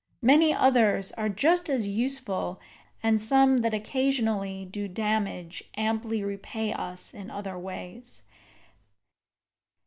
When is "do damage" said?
4.65-5.63